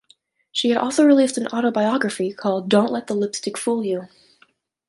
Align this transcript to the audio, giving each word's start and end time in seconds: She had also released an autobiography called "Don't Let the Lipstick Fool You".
She 0.51 0.69
had 0.69 0.79
also 0.79 1.05
released 1.05 1.37
an 1.37 1.45
autobiography 1.49 2.33
called 2.33 2.67
"Don't 2.69 2.91
Let 2.91 3.05
the 3.05 3.13
Lipstick 3.13 3.55
Fool 3.55 3.85
You". 3.85 4.07